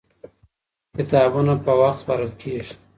[0.95, 2.73] کتابونه په وخت سپارل کېږي.